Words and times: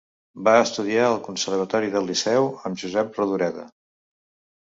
Va 0.45 0.53
estudiar 0.59 1.03
al 1.09 1.17
conservatori 1.27 1.91
del 1.97 2.07
Liceu 2.11 2.47
amb 2.71 2.81
Josep 2.85 3.21
Rodoreda. 3.21 3.67